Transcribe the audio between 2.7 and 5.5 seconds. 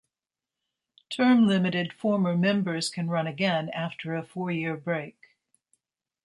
can run again after a four-year break.